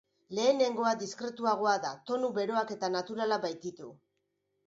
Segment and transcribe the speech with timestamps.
[0.37, 3.93] Lehenengoa diskretuagoa da, tonu beroak eta naturalak baititu.